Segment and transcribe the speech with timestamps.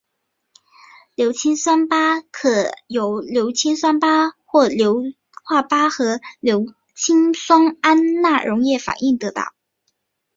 [1.13, 3.21] 硫氰酸钯可由
[3.53, 9.53] 硝酸钯或氯化钯和硫氰酸铵溶液反应得到。